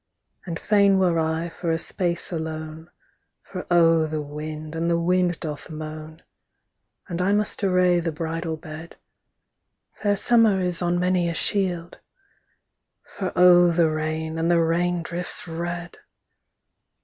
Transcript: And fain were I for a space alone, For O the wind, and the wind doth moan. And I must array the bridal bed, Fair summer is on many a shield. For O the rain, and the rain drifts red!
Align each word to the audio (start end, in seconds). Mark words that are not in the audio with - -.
And 0.47 0.57
fain 0.57 0.97
were 0.97 1.19
I 1.19 1.47
for 1.49 1.69
a 1.69 1.77
space 1.77 2.31
alone, 2.31 2.89
For 3.43 3.67
O 3.69 4.07
the 4.07 4.19
wind, 4.19 4.73
and 4.75 4.89
the 4.89 4.99
wind 4.99 5.39
doth 5.39 5.69
moan. 5.69 6.23
And 7.07 7.21
I 7.21 7.33
must 7.33 7.63
array 7.63 7.99
the 7.99 8.11
bridal 8.11 8.57
bed, 8.57 8.95
Fair 9.93 10.17
summer 10.17 10.59
is 10.59 10.81
on 10.81 10.97
many 10.99 11.29
a 11.29 11.35
shield. 11.35 11.99
For 13.03 13.31
O 13.35 13.69
the 13.69 13.91
rain, 13.91 14.39
and 14.39 14.49
the 14.49 14.59
rain 14.59 15.03
drifts 15.03 15.47
red! 15.47 15.99